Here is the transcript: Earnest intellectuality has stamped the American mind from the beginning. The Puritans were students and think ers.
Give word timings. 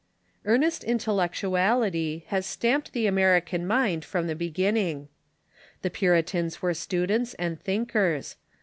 Earnest 0.45 0.83
intellectuality 0.83 2.23
has 2.29 2.47
stamped 2.47 2.91
the 2.93 3.05
American 3.05 3.67
mind 3.67 4.03
from 4.03 4.25
the 4.25 4.33
beginning. 4.33 5.09
The 5.83 5.91
Puritans 5.91 6.59
were 6.59 6.73
students 6.73 7.35
and 7.35 7.61
think 7.61 7.95
ers. 7.95 8.35